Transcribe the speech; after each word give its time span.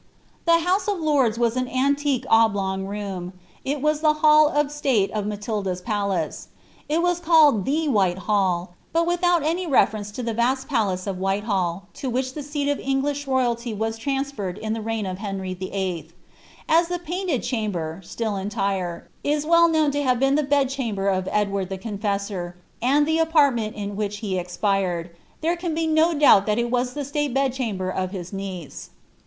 115 0.45 0.51
The 0.63 0.67
House 0.67 0.87
of 0.87 0.99
Lords 1.05 1.37
was 1.37 1.55
an 1.55 1.67
antique 1.67 2.25
oblong 2.27 2.87
room; 2.87 3.33
it 3.63 3.83
was 3.83 4.01
the 4.01 4.13
hall 4.13 4.49
uf 4.49 4.71
state 4.71 5.11
of 5.11 5.27
Matilda's 5.27 5.79
palace; 5.79 6.47
it 6.89 7.03
was 7.03 7.19
called 7.19 7.65
the 7.65 7.87
white 7.87 8.17
hall, 8.25 8.73
but 8.93 9.05
without 9.05 9.43
■ny 9.43 9.69
reference 9.69 10.09
to 10.13 10.23
the 10.23 10.33
Tast 10.33 10.67
palace 10.67 11.07
oi 11.07 11.13
Whitehall, 11.13 11.83
to 11.93 12.09
which 12.09 12.33
the 12.33 12.41
seat 12.41 12.67
of 12.67 12.79
Eng^ 12.79 13.03
iish 13.03 13.27
Tojdlty 13.27 13.77
was 13.77 13.99
trensierred 13.99 14.57
in 14.57 14.73
the 14.73 14.81
reign 14.81 15.05
of 15.05 15.19
Henry 15.19 15.53
VIII. 15.53 16.09
As 16.67 16.87
the 16.87 16.97
Painted 16.97 17.43
Chamber, 17.43 18.01
still 18.03 18.37
entire, 18.37 19.07
is 19.23 19.45
well 19.45 19.67
known 19.69 19.91
to 19.91 20.01
have 20.01 20.19
been 20.19 20.33
the 20.33 20.41
bedchamber 20.41 21.09
of 21.09 21.29
Edward 21.31 21.69
the 21.69 21.77
Confessor, 21.77 22.55
and 22.81 23.05
the 23.07 23.19
apartment 23.19 23.75
in 23.75 23.95
which 23.95 24.17
he 24.17 24.39
expired,* 24.39 25.11
there 25.41 25.55
can 25.55 25.75
be 25.75 25.85
no 25.85 26.15
doubt 26.15 26.47
but 26.47 26.55
that 26.55 26.59
it 26.59 26.71
was 26.71 26.95
the 26.95 27.05
state 27.05 27.35
bedchamber 27.35 27.91
of 27.91 28.09
his 28.09 28.33
niece. 28.33 28.89